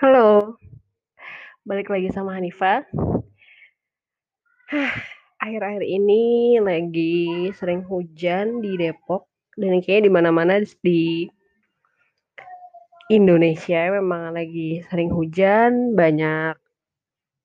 [0.00, 0.56] Halo,
[1.60, 2.88] balik lagi sama Hanifa.
[5.44, 9.28] Akhir-akhir ini lagi sering hujan di Depok
[9.60, 11.28] dan kayaknya di mana-mana di
[13.12, 16.56] Indonesia memang lagi sering hujan, banyak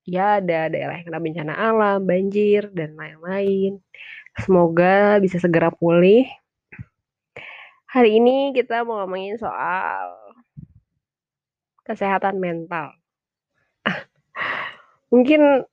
[0.07, 3.83] ya ada daerah yang kena bencana alam, banjir dan lain-lain.
[4.39, 6.23] Semoga bisa segera pulih.
[7.91, 10.24] Hari ini kita mau ngomongin soal
[11.85, 12.91] kesehatan mental.
[15.13, 15.63] Mungkin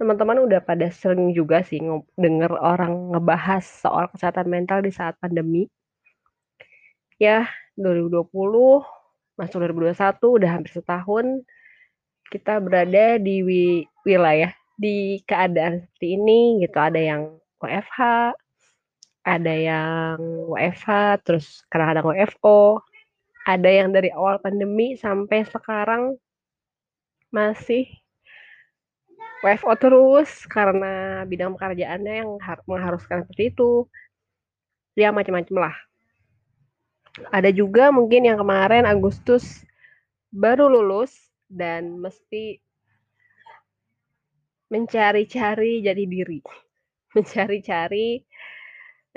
[0.00, 1.78] teman-teman udah pada sering juga sih
[2.18, 5.70] denger orang ngebahas soal kesehatan mental di saat pandemi.
[7.22, 7.46] Ya,
[7.78, 8.32] 2020
[9.38, 11.46] masuk 2021 udah hampir setahun
[12.32, 13.44] kita berada di
[14.02, 14.50] wilayah
[14.80, 16.80] di keadaan seperti ini gitu.
[16.80, 17.22] Ada yang
[17.62, 18.00] WFH,
[19.22, 20.18] ada yang
[20.50, 20.88] WFH,
[21.22, 22.82] terus kadang-kadang WFO,
[23.42, 26.14] ada yang dari awal pandemi sampai sekarang
[27.34, 27.90] masih
[29.42, 32.30] WFO terus karena bidang pekerjaannya yang
[32.70, 33.90] mengharuskan seperti itu.
[34.94, 35.76] Ya macam-macam lah.
[37.34, 39.66] Ada juga mungkin yang kemarin Agustus
[40.30, 41.12] baru lulus
[41.50, 42.62] dan mesti
[44.70, 46.40] mencari-cari jati diri.
[47.18, 48.22] Mencari-cari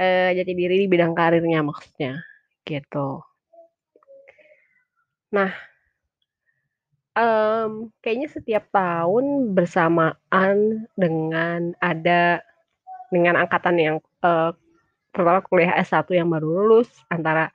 [0.01, 2.17] uh, jati diri di bidang karirnya maksudnya.
[2.65, 3.34] Gitu.
[5.35, 5.51] Nah,
[7.19, 12.39] um, kayaknya setiap tahun bersamaan dengan ada
[13.11, 14.55] dengan angkatan yang uh,
[15.11, 17.51] pertama kuliah S1 yang baru lulus antara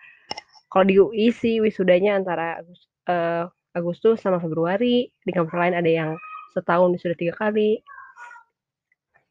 [0.69, 2.61] kalau di UI sih wisudanya antara
[3.09, 6.11] uh, Agustus sama Februari di kampus lain ada yang
[6.53, 7.81] setahun sudah tiga kali.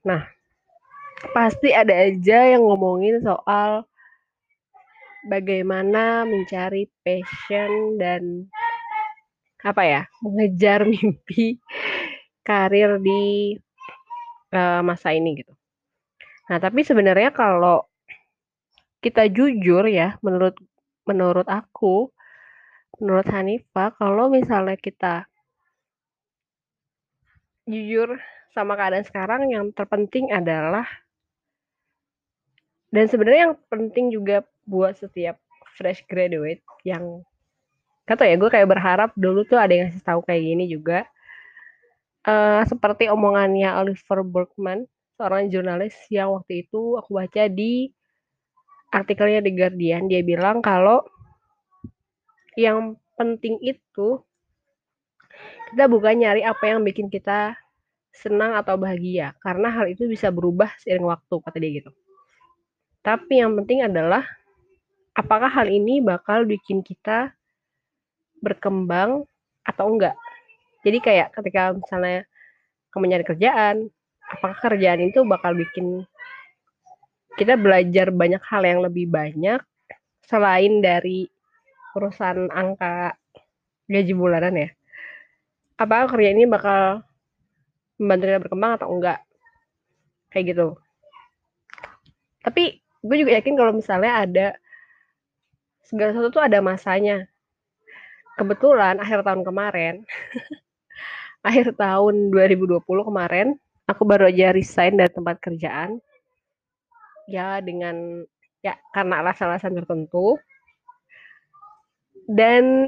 [0.05, 0.25] Nah
[1.35, 3.88] pasti ada aja yang ngomongin soal
[5.27, 8.47] bagaimana mencari passion dan
[9.59, 11.59] apa ya mengejar mimpi
[12.47, 13.55] karir di
[14.55, 15.53] uh, masa ini gitu.
[16.47, 17.83] Nah tapi sebenarnya kalau
[18.99, 20.55] kita jujur ya menurut
[21.07, 22.11] menurut aku
[22.99, 25.29] menurut Hanifa kalau misalnya kita
[27.69, 28.17] jujur
[28.51, 30.83] sama keadaan sekarang yang terpenting adalah
[32.89, 35.41] dan sebenarnya yang penting juga buat setiap
[35.73, 37.25] fresh graduate yang
[38.05, 41.09] kata ya gue kayak berharap dulu tuh ada yang ngasih tahu kayak gini juga.
[42.27, 44.85] Uh, seperti omongannya Oliver Berkman
[45.17, 47.89] seorang jurnalis yang waktu itu aku baca di
[48.91, 51.05] artikelnya The Guardian dia bilang kalau
[52.59, 54.19] yang penting itu
[55.71, 57.55] kita bukan nyari apa yang bikin kita
[58.09, 61.91] senang atau bahagia karena hal itu bisa berubah seiring waktu kata dia gitu.
[62.99, 64.25] Tapi yang penting adalah
[65.19, 67.35] apakah hal ini bakal bikin kita
[68.39, 69.27] berkembang
[69.67, 70.15] atau enggak.
[70.87, 72.23] Jadi kayak ketika misalnya
[72.95, 73.91] kamu nyari kerjaan,
[74.31, 76.07] apakah kerjaan itu bakal bikin
[77.35, 79.59] kita belajar banyak hal yang lebih banyak
[80.23, 81.27] selain dari
[81.99, 83.19] urusan angka
[83.91, 84.69] gaji bulanan ya.
[85.75, 87.03] Apakah kerja ini bakal
[87.99, 89.19] membantu kita berkembang atau enggak?
[90.31, 90.67] Kayak gitu.
[92.39, 94.47] Tapi gue juga yakin kalau misalnya ada
[95.89, 97.25] segala sesuatu tuh ada masanya.
[98.37, 100.05] Kebetulan akhir tahun kemarin,
[101.49, 103.57] akhir tahun 2020 kemarin,
[103.89, 105.97] aku baru aja resign dari tempat kerjaan.
[107.25, 108.23] Ya dengan
[108.61, 110.37] ya karena alasan-alasan tertentu.
[112.29, 112.85] Dan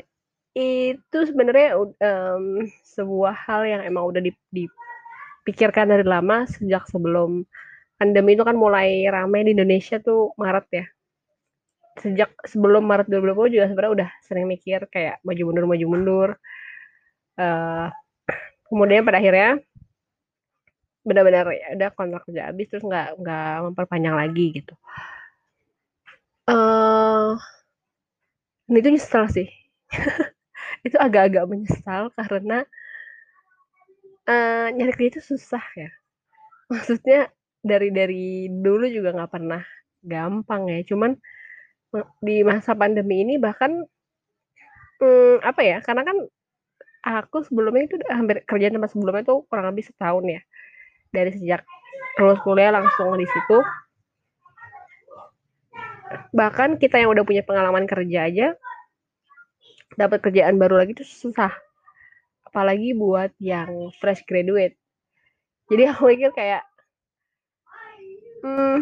[0.53, 2.45] itu sebenarnya um,
[2.85, 7.47] sebuah hal yang emang udah dipikirkan dari lama sejak sebelum
[7.97, 10.85] pandemi itu kan mulai ramai di Indonesia tuh Maret ya.
[11.99, 16.29] Sejak sebelum Maret 2020 juga sebenarnya udah sering mikir kayak maju mundur maju mundur.
[17.35, 17.91] Uh,
[18.71, 19.59] kemudian pada akhirnya
[21.01, 24.73] benar-benar ya udah kontrak kerja habis terus nggak nggak memperpanjang lagi gitu.
[26.47, 27.35] Uh,
[28.71, 29.47] itu nyesel sih.
[30.87, 32.63] itu agak-agak menyesal karena
[34.29, 35.91] uh, nyari kerja itu susah ya.
[36.71, 37.27] Maksudnya
[37.61, 39.61] dari dari dulu juga nggak pernah
[40.01, 41.13] gampang ya cuman
[42.23, 43.83] di masa pandemi ini bahkan
[45.03, 46.17] hmm, apa ya karena kan
[47.01, 50.41] aku sebelumnya itu hampir kerja tempat sebelumnya itu kurang lebih setahun ya.
[51.11, 51.61] Dari sejak
[52.21, 53.57] lulus kuliah langsung di situ.
[56.31, 58.47] Bahkan kita yang udah punya pengalaman kerja aja
[59.99, 61.51] dapat kerjaan baru lagi itu susah.
[62.47, 64.75] Apalagi buat yang fresh graduate.
[65.71, 66.63] Jadi aku mikir kayak
[68.41, 68.81] Hmm,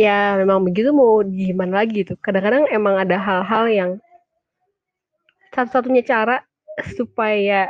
[0.00, 2.16] ya memang begitu mau gimana lagi tuh.
[2.24, 3.90] Kadang-kadang emang ada hal-hal yang
[5.52, 6.40] satu-satunya cara
[6.96, 7.68] supaya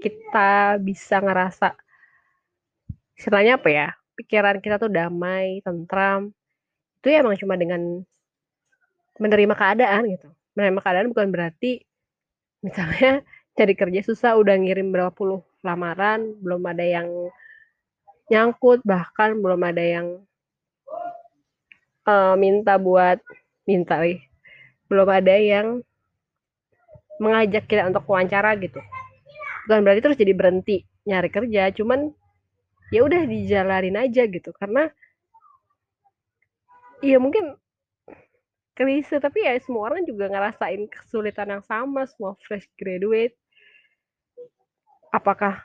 [0.00, 1.76] kita bisa ngerasa
[3.14, 6.30] istilahnya apa ya pikiran kita tuh damai tentram
[7.02, 8.02] itu ya emang cuma dengan
[9.18, 10.28] menerima keadaan gitu
[10.58, 11.82] menerima keadaan bukan berarti
[12.62, 13.22] misalnya
[13.58, 17.08] cari kerja susah udah ngirim berapa puluh lamaran belum ada yang
[18.30, 20.06] nyangkut bahkan belum ada yang
[22.08, 23.20] uh, minta buat
[23.64, 24.20] minta nih
[24.88, 25.80] belum ada yang
[27.18, 28.80] mengajak kita untuk wawancara gitu.
[29.64, 32.12] Bukan berarti terus jadi berhenti nyari kerja cuman
[32.92, 34.52] ya udah dijalanin aja gitu.
[34.52, 34.92] Karena
[37.00, 37.56] iya mungkin
[38.74, 43.38] klise tapi ya semua orang juga ngerasain kesulitan yang sama semua fresh graduate.
[45.14, 45.62] Apakah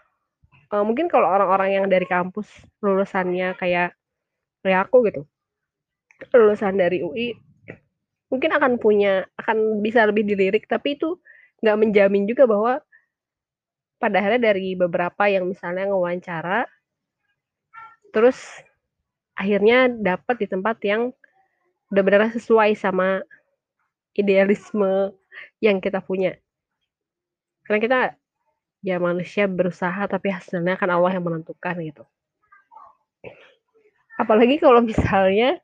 [0.72, 2.48] uh, mungkin kalau orang-orang yang dari kampus
[2.80, 3.98] lulusannya kayak
[4.62, 5.26] kayak aku gitu
[6.36, 7.36] lulusan dari UI
[8.30, 11.18] mungkin akan punya akan bisa lebih dilirik tapi itu
[11.63, 12.74] nggak menjamin juga bahwa
[14.00, 16.69] pada akhirnya dari beberapa yang misalnya ngewawancara
[18.13, 18.38] terus
[19.39, 21.16] akhirnya dapat di tempat yang
[21.89, 23.24] benar-benar sesuai sama
[24.13, 25.16] idealisme
[25.63, 26.36] yang kita punya.
[27.63, 28.00] Karena kita
[28.83, 32.04] ya manusia berusaha tapi hasilnya kan Allah yang menentukan gitu.
[34.19, 35.63] Apalagi kalau misalnya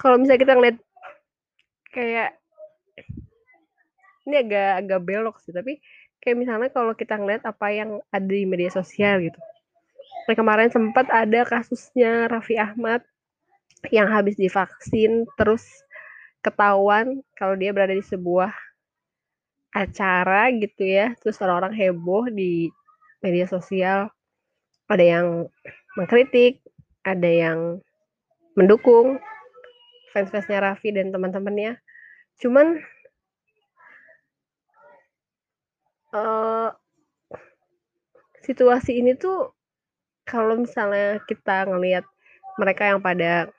[0.00, 0.76] kalau misalnya kita ngeliat
[1.92, 2.40] kayak
[4.24, 5.84] ini agak agak belok sih tapi
[6.24, 9.40] kayak misalnya kalau kita ngeliat apa yang ada di media sosial gitu.
[10.28, 13.04] Nah, kemarin sempat ada kasusnya Raffi Ahmad
[13.88, 15.64] yang habis divaksin terus
[16.44, 18.52] ketahuan kalau dia berada di sebuah
[19.72, 22.68] acara gitu ya terus orang-orang heboh di
[23.24, 24.12] media sosial.
[24.90, 25.26] Ada yang
[25.96, 26.60] mengkritik
[27.06, 27.80] ada yang
[28.58, 29.22] mendukung
[30.10, 31.78] fans-fansnya Raffi dan teman-temannya.
[32.42, 32.82] Cuman
[36.14, 36.68] uh,
[38.42, 39.54] situasi ini tuh
[40.26, 42.06] kalau misalnya kita ngelihat
[42.58, 43.50] mereka yang pada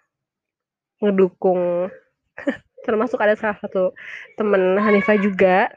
[1.01, 1.89] ngedukung
[2.85, 3.95] termasuk ada salah satu
[4.37, 5.71] temen Hanifah juga.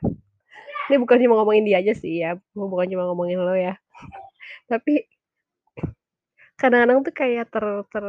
[0.92, 3.80] Ini bukan cuma ngomongin dia aja sih ya bukan cuma ngomongin lo ya.
[4.70, 5.08] Tapi
[6.60, 8.06] kadang-kadang tuh kayak ter ter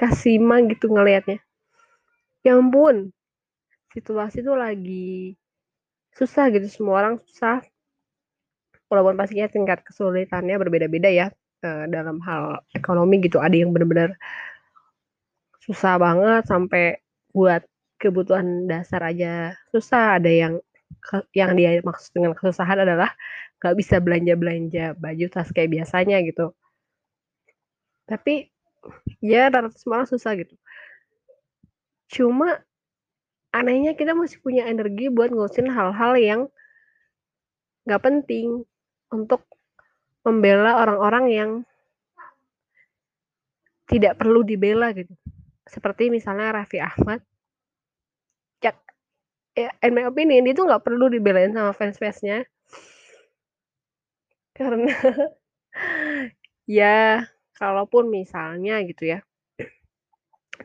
[0.00, 1.44] kasima gitu ngelihatnya
[2.40, 3.12] ya ampun
[3.92, 5.36] situasi tuh lagi
[6.14, 7.62] susah gitu semua orang susah.
[8.90, 11.26] Walaupun pastinya tingkat kesulitannya berbeda-beda ya
[11.62, 14.18] uh, dalam hal ekonomi gitu ada yang benar-benar
[15.62, 16.98] susah banget sampai
[17.30, 17.62] buat
[18.02, 20.18] kebutuhan dasar aja susah.
[20.18, 20.54] Ada yang
[21.30, 23.14] yang dia maksud dengan kesusahan adalah
[23.62, 26.50] nggak bisa belanja belanja baju tas kayak biasanya gitu.
[28.10, 28.50] Tapi
[29.20, 30.56] ya rata semua susah gitu.
[32.10, 32.64] Cuma
[33.54, 36.40] anehnya kita masih punya energi buat ngurusin hal-hal yang
[37.86, 38.64] nggak penting
[39.12, 39.44] untuk
[40.24, 41.50] membela orang-orang yang
[43.90, 45.10] tidak perlu dibela gitu.
[45.66, 47.22] Seperti misalnya Raffi Ahmad.
[48.62, 48.72] Ya,
[49.58, 52.46] ya in my opinion dia tuh nggak perlu dibelain sama fans-fansnya.
[54.54, 54.92] Karena
[56.78, 57.26] ya
[57.60, 59.18] kalaupun misalnya gitu ya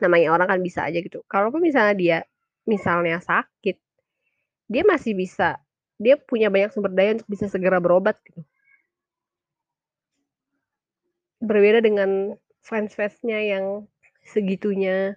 [0.00, 2.18] namanya orang kan bisa aja gitu kalaupun misalnya dia
[2.64, 3.76] misalnya sakit
[4.66, 5.60] dia masih bisa
[5.96, 8.44] dia punya banyak sumber daya untuk bisa segera berobat gitu.
[11.40, 13.64] Berbeda dengan fans-fansnya yang
[14.28, 15.16] segitunya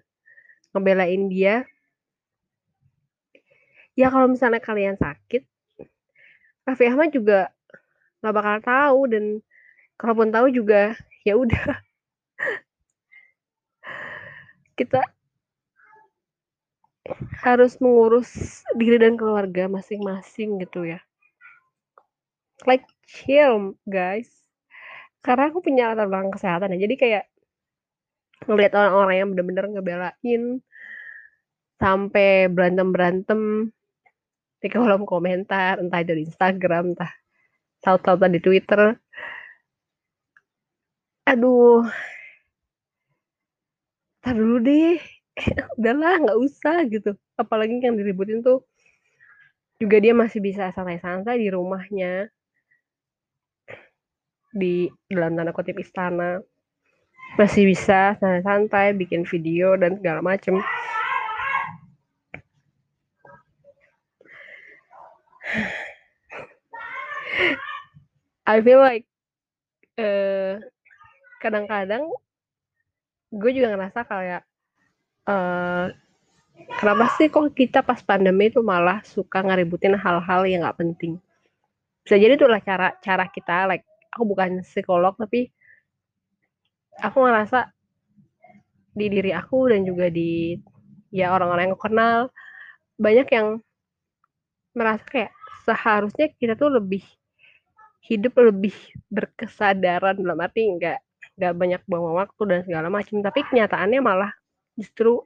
[0.71, 1.67] ngebelain dia.
[3.99, 5.43] Ya kalau misalnya kalian sakit
[6.63, 7.51] Raffi Ahmad juga
[8.23, 9.23] nggak bakal tahu dan
[9.99, 10.95] kalaupun tahu juga
[11.29, 11.65] ya udah.
[14.73, 15.01] Kita
[17.41, 20.99] harus mengurus diri dan keluarga masing-masing gitu ya.
[22.65, 24.29] Like chill guys.
[25.19, 26.87] Karena aku punya latar belakang kesehatan ya.
[26.87, 27.25] Jadi kayak
[28.47, 30.43] ngelihat orang-orang yang bener-bener ngebelain
[31.79, 33.71] sampai berantem-berantem
[34.59, 37.11] di kolom komentar entah dari Instagram entah
[37.79, 38.99] tahu-tahu di Twitter
[41.29, 41.85] aduh.
[44.23, 44.97] Tar dulu deh.
[45.77, 47.13] Udahlah nggak usah gitu.
[47.37, 48.65] Apalagi yang diributin tuh
[49.79, 52.27] juga dia masih bisa santai-santai di rumahnya.
[54.49, 56.41] Di dalam tanda kutip istana.
[57.37, 60.57] Masih bisa santai-santai bikin video dan segala macem.
[68.49, 69.05] I feel like
[70.01, 70.57] eh,
[71.39, 72.05] kadang-kadang
[73.29, 74.41] gue juga ngerasa kayak
[75.29, 75.87] uh,
[76.77, 81.17] kenapa sih kok kita pas pandemi itu malah suka ngeributin hal-hal yang nggak penting?
[82.03, 85.53] Bisa jadi itu lah cara cara kita like aku bukan psikolog tapi
[86.99, 87.69] aku ngerasa
[88.97, 90.57] di diri aku dan juga di
[91.13, 92.19] ya orang-orang yang aku kenal
[92.99, 93.47] banyak yang
[94.75, 95.31] merasa kayak
[95.63, 97.05] seharusnya kita tuh lebih
[98.03, 98.73] hidup lebih
[99.07, 100.99] berkesadaran dalam arti nggak
[101.39, 104.31] nggak banyak buang waktu dan segala macam tapi kenyataannya malah
[104.75, 105.23] justru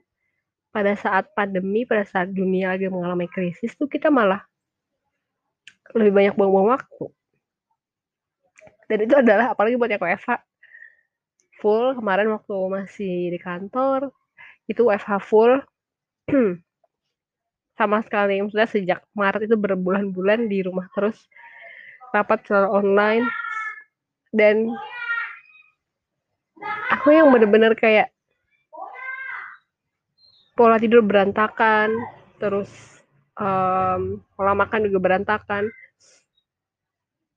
[0.70, 4.42] pada saat pandemi pada saat dunia lagi mengalami krisis tuh kita malah
[5.94, 7.04] lebih banyak buang-buang waktu.
[8.90, 10.42] Dan itu adalah apalagi buat yang WFH
[11.62, 11.96] full.
[11.96, 14.10] Kemarin waktu masih di kantor
[14.66, 15.62] itu WFH full.
[17.78, 21.16] Sama sekali maksudnya sejak Maret itu berbulan-bulan di rumah terus
[22.10, 23.24] rapat secara online.
[24.34, 24.74] Dan
[26.92, 28.12] aku yang bener-bener kayak
[30.54, 31.90] pola tidur berantakan
[32.38, 32.70] terus
[33.38, 35.70] um, pola makan juga berantakan.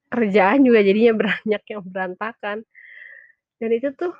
[0.07, 2.63] Kerjaan juga jadinya banyak yang berantakan.
[3.57, 4.13] Dan itu tuh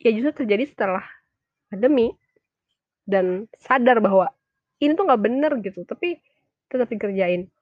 [0.00, 1.04] ya justru terjadi setelah
[1.68, 2.16] pandemi
[3.04, 4.32] dan sadar bahwa
[4.80, 6.16] ini tuh nggak bener gitu tapi
[6.72, 7.52] tetap dikerjain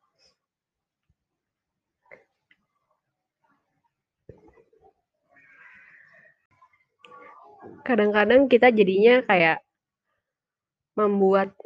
[7.89, 9.65] kadang-kadang kita jadinya kayak
[10.93, 11.57] membuat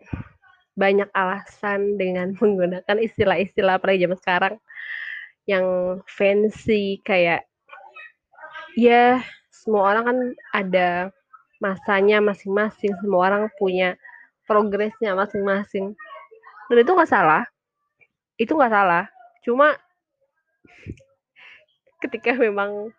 [0.78, 4.54] banyak alasan dengan menggunakan istilah-istilah pada zaman sekarang
[5.50, 5.66] yang
[6.06, 7.42] fancy kayak
[8.78, 9.18] ya
[9.50, 10.18] semua orang kan
[10.54, 10.88] ada
[11.58, 13.98] masanya masing-masing semua orang punya
[14.46, 15.98] progresnya masing-masing.
[16.70, 17.42] Dan itu nggak salah
[18.42, 19.04] itu nggak salah.
[19.46, 19.78] Cuma
[22.02, 22.90] ketika memang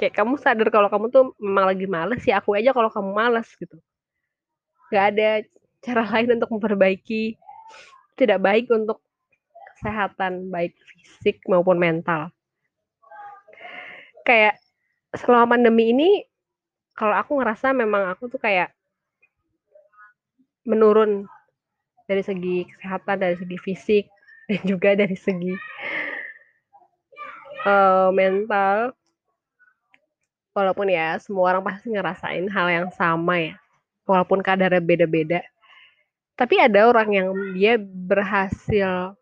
[0.00, 3.44] kayak kamu sadar kalau kamu tuh memang lagi males ya aku aja kalau kamu males
[3.60, 3.76] gitu.
[4.88, 5.30] Nggak ada
[5.84, 7.36] cara lain untuk memperbaiki
[8.16, 9.04] tidak baik untuk
[9.76, 12.32] kesehatan baik fisik maupun mental.
[14.24, 14.56] Kayak
[15.12, 16.24] selama pandemi ini
[16.96, 18.72] kalau aku ngerasa memang aku tuh kayak
[20.64, 21.28] menurun
[22.08, 24.04] dari segi kesehatan dari segi fisik
[24.48, 25.52] dan juga dari segi
[27.68, 28.96] uh, mental
[30.60, 33.54] walaupun ya semua orang pasti ngerasain hal yang sama ya
[34.04, 35.40] walaupun kadarnya beda-beda
[36.36, 39.16] tapi ada orang yang dia berhasil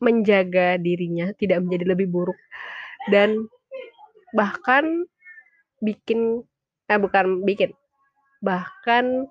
[0.00, 2.36] menjaga dirinya tidak menjadi lebih buruk
[3.08, 3.48] dan
[4.36, 5.08] bahkan
[5.80, 6.44] bikin
[6.88, 7.72] eh bukan bikin
[8.44, 9.24] bahkan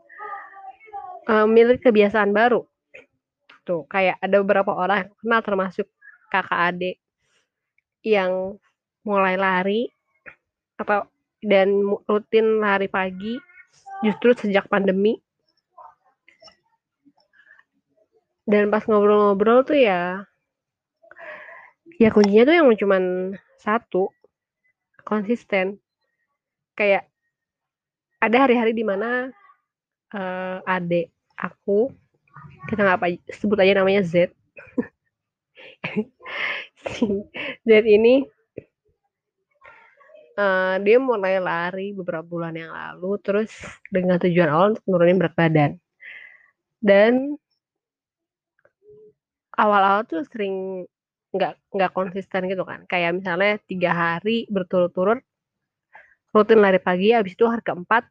[1.29, 2.65] uh, milik kebiasaan baru.
[3.65, 5.89] Tuh, kayak ada beberapa orang kenal termasuk
[6.29, 6.97] kakak adik
[8.05, 8.61] yang
[9.01, 9.89] mulai lari
[10.75, 11.07] atau
[11.45, 11.69] dan
[12.09, 13.37] rutin lari pagi
[14.01, 15.17] justru sejak pandemi.
[18.45, 20.21] Dan pas ngobrol-ngobrol tuh ya
[21.95, 23.03] ya kuncinya tuh yang cuman
[23.57, 24.11] satu
[25.01, 25.79] konsisten
[26.75, 27.07] kayak
[28.19, 29.31] ada hari-hari di mana
[30.11, 31.07] uh, eh, adik
[31.39, 31.93] aku
[32.67, 34.33] kita nggak apa sebut aja namanya Z
[37.67, 38.27] Z ini
[40.37, 43.51] uh, dia mulai lari beberapa bulan yang lalu terus
[43.89, 45.71] dengan tujuan awal untuk nurunin berat badan.
[46.83, 47.39] Dan
[49.55, 50.85] awal-awal tuh sering
[51.35, 52.83] nggak nggak konsisten gitu kan.
[52.87, 55.19] Kayak misalnya tiga hari berturut-turut
[56.35, 58.03] rutin lari pagi habis itu hari keempat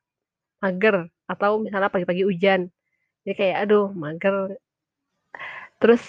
[0.65, 1.09] mager.
[1.25, 2.69] Atau misalnya pagi-pagi hujan.
[3.25, 4.57] Jadi kayak aduh mager.
[5.81, 6.03] Terus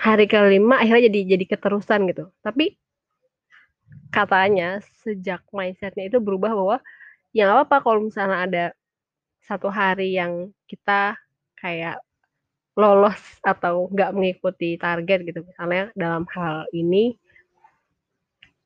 [0.00, 2.28] hari kelima akhirnya jadi jadi keterusan gitu.
[2.44, 2.76] Tapi
[4.10, 6.78] katanya sejak mindsetnya itu berubah bahwa
[7.30, 8.64] yang apa apa kalau misalnya ada
[9.46, 11.14] satu hari yang kita
[11.58, 12.02] kayak
[12.74, 17.18] lolos atau nggak mengikuti target gitu misalnya dalam hal ini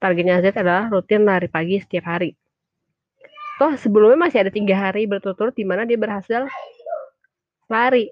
[0.01, 2.37] targetnya Z adalah rutin lari pagi setiap hari
[3.57, 6.45] toh sebelumnya masih ada tiga hari berturut-turut di mana dia berhasil
[7.71, 8.11] lari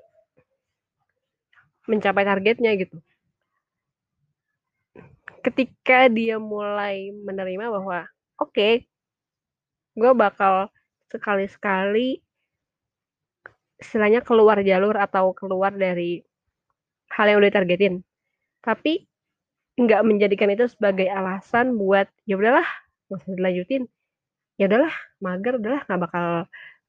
[1.86, 2.96] mencapai targetnya gitu.
[5.42, 8.06] Ketika dia mulai menerima bahwa
[8.38, 8.72] oke, okay,
[9.98, 10.70] gue bakal
[11.10, 12.22] sekali-sekali
[13.82, 16.22] istilahnya keluar jalur atau keluar dari
[17.10, 18.06] hal yang udah targetin.
[18.62, 19.02] Tapi
[19.74, 22.64] nggak menjadikan itu sebagai alasan buat ya udahlah
[23.10, 23.82] nggak usah dilanjutin.
[24.62, 26.26] Ya udahlah mager udahlah nggak bakal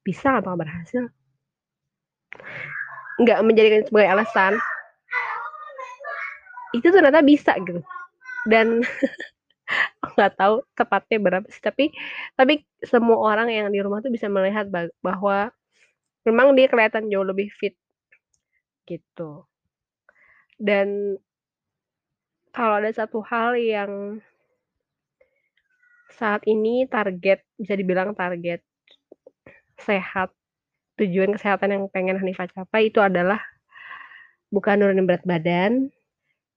[0.06, 1.04] bisa nggak berhasil.
[3.18, 4.54] Nggak menjadikan sebagai alasan.
[6.78, 7.82] Itu ternyata bisa gitu
[8.50, 8.84] dan
[10.14, 11.90] nggak tahu tepatnya berapa sih tapi
[12.36, 14.68] tapi semua orang yang di rumah tuh bisa melihat
[15.02, 15.50] bahwa
[16.28, 17.76] memang dia kelihatan jauh lebih fit.
[18.88, 19.48] Gitu.
[20.60, 21.20] Dan
[22.56, 24.22] kalau ada satu hal yang
[26.14, 28.62] saat ini target bisa dibilang target
[29.82, 30.30] sehat
[31.02, 33.42] tujuan kesehatan yang pengen Hanifah capai itu adalah
[34.54, 35.90] bukan nurunin berat badan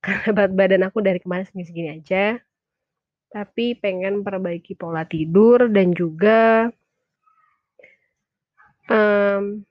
[0.07, 2.39] karena berat badan aku dari kemarin segini-segini aja.
[3.27, 6.71] Tapi pengen perbaiki pola tidur dan juga
[8.87, 9.67] um,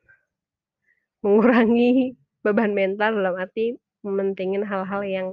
[1.24, 2.12] mengurangi
[2.44, 5.28] beban mental dalam arti mementingin hal-hal yang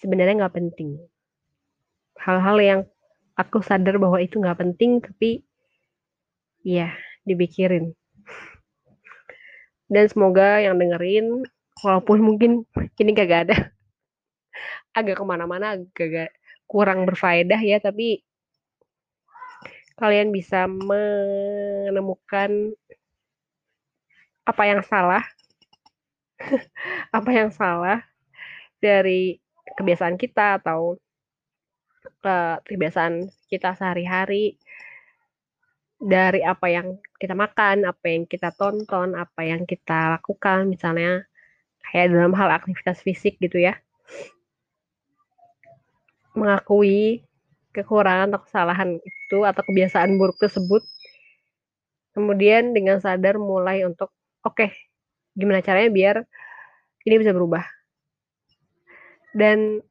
[0.00, 0.96] sebenarnya nggak penting.
[2.16, 2.80] Hal-hal yang
[3.36, 5.44] aku sadar bahwa itu nggak penting tapi
[6.64, 6.96] ya
[7.28, 7.92] dipikirin.
[9.86, 11.44] Dan semoga yang dengerin
[11.80, 12.64] walaupun mungkin
[12.96, 13.56] kini gak ada.
[14.96, 16.32] Agak ke mana-mana agak
[16.66, 18.26] kurang berfaedah ya tapi
[19.96, 22.50] kalian bisa menemukan
[24.46, 25.24] apa yang salah
[27.16, 28.04] apa yang salah
[28.76, 29.40] dari
[29.78, 31.00] kebiasaan kita atau
[32.22, 34.60] uh, kebiasaan kita sehari-hari
[35.96, 41.24] dari apa yang kita makan, apa yang kita tonton, apa yang kita lakukan, misalnya
[41.90, 43.78] kayak dalam hal aktivitas fisik gitu ya.
[46.36, 47.24] Mengakui
[47.72, 50.82] kekurangan atau kesalahan itu atau kebiasaan buruk tersebut.
[52.16, 54.08] Kemudian dengan sadar mulai untuk
[54.40, 54.70] oke, okay,
[55.36, 56.16] gimana caranya biar
[57.04, 57.64] ini bisa berubah.
[59.36, 59.84] Dan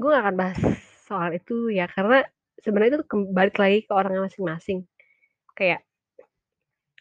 [0.00, 0.58] gue gak akan bahas
[1.04, 2.24] soal itu ya karena
[2.64, 4.88] sebenarnya itu kembali lagi ke orangnya masing-masing
[5.52, 5.84] kayak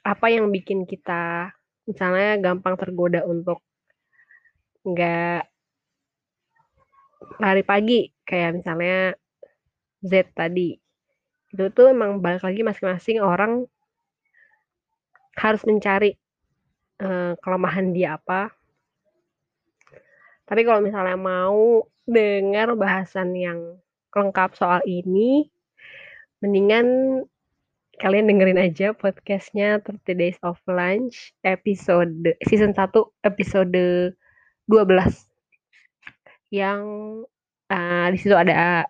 [0.04, 1.54] apa yang bikin kita
[1.88, 3.64] misalnya gampang tergoda untuk
[4.82, 5.46] nggak
[7.38, 9.16] lari pagi kayak misalnya
[10.02, 10.78] Z tadi.
[11.54, 13.66] Itu tuh emang balik lagi masing-masing orang
[15.38, 16.18] harus mencari
[17.02, 18.52] uh, kelemahan dia apa.
[20.50, 23.80] Tapi kalau misalnya mau dengar bahasan yang
[24.12, 25.48] lengkap soal ini,
[26.44, 27.22] mendingan
[28.02, 32.90] kalian dengerin aja podcastnya 30 Days of Lunch episode season 1
[33.30, 34.18] episode
[34.70, 35.26] 12
[36.52, 36.82] yang
[37.72, 38.86] uh, di situ ada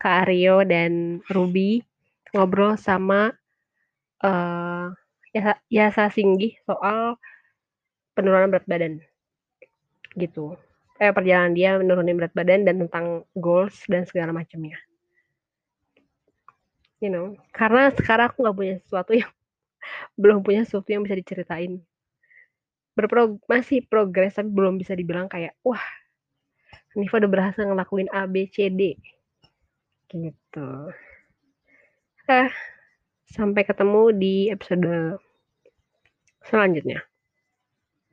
[0.00, 1.84] Kak Aryo dan Ruby
[2.32, 3.30] ngobrol sama
[4.24, 4.86] uh,
[5.32, 7.20] Yasa, Yasa Singgi soal
[8.16, 9.00] penurunan berat badan
[10.16, 10.56] gitu
[11.02, 14.78] eh, perjalanan dia menurunin berat badan dan tentang goals dan segala macamnya.
[17.02, 19.30] You know, karena sekarang aku nggak punya sesuatu yang
[20.22, 21.82] belum punya sesuatu yang bisa diceritain.
[22.92, 25.82] Berprog masih progres tapi belum bisa dibilang kayak wah
[26.92, 28.96] Niva udah berhasil ngelakuin A B C D
[30.12, 30.92] gitu.
[32.28, 32.52] Eh,
[33.32, 35.16] sampai ketemu di episode
[36.44, 37.00] selanjutnya.